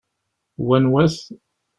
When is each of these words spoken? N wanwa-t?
N 0.57 0.61
wanwa-t? 0.67 1.17